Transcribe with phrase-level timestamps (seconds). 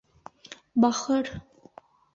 [0.79, 1.25] Бахыр!